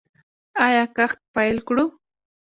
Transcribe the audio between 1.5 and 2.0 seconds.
کړو؟